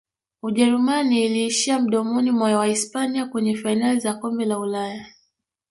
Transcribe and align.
ujerumani 0.41 1.25
iliishia 1.25 1.79
mdomoni 1.79 2.31
mwa 2.31 2.57
wahispania 2.59 3.25
kwenye 3.25 3.55
fainali 3.57 3.99
za 3.99 4.13
kombe 4.13 4.45
la 4.45 4.59
ulaya 4.59 5.05